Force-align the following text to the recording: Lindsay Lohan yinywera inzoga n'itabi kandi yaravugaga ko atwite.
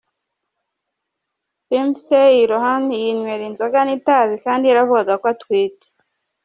Lindsay 1.69 2.35
Lohan 2.51 2.85
yinywera 3.01 3.43
inzoga 3.49 3.79
n'itabi 3.85 4.35
kandi 4.45 4.63
yaravugaga 4.65 5.13
ko 5.21 5.25
atwite. 5.33 5.85